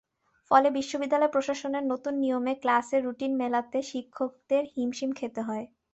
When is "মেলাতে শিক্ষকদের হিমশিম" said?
3.41-5.09